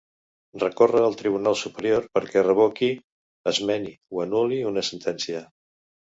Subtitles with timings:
[0.61, 2.89] Recorre al tribunal superior perquè revoqui,
[3.51, 5.43] esmeni o anul·li una sentència.